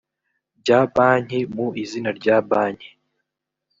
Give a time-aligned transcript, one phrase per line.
[0.61, 2.89] bya banki mu izina rya banki